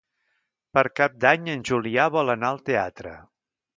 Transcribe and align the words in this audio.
Per 0.77 0.83
Cap 0.99 1.19
d'Any 1.25 1.51
en 1.55 1.61
Julià 1.71 2.07
vol 2.17 2.35
anar 2.35 2.51
al 2.55 2.63
teatre. 2.71 3.13